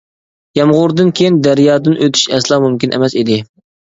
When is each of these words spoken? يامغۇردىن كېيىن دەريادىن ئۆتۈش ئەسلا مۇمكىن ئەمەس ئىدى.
يامغۇردىن 0.59 1.11
كېيىن 1.19 1.35
دەريادىن 1.47 1.97
ئۆتۈش 2.05 2.25
ئەسلا 2.37 2.59
مۇمكىن 2.65 2.97
ئەمەس 2.99 3.19
ئىدى. 3.23 3.37